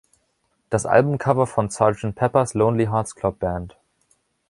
[0.71, 3.77] Das Albumcover von „Sergeant Peppers Lonely Hearts Club Band“.